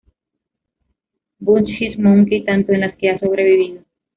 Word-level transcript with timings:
Buddhist 1.39 1.99
Monkey 1.99 2.43
tanto 2.43 2.71
en 2.71 2.79
las 2.79 2.97
que 2.97 3.11
ha 3.11 3.19
sobrevivido. 3.19 3.83